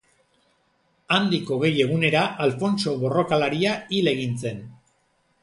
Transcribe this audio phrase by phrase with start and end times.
[1.17, 4.67] Handik hogei egunera Alfontso borrokalaria hil egin zen.